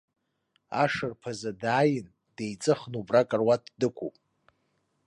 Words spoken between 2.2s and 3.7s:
деиҵыхны убра акаруаҭ